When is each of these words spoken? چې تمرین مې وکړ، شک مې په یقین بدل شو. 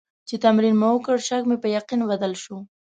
چې 0.27 0.35
تمرین 0.43 0.75
مې 0.81 0.89
وکړ، 0.91 1.15
شک 1.27 1.43
مې 1.49 1.57
په 1.63 1.67
یقین 1.77 2.01
بدل 2.11 2.33
شو. 2.43 2.57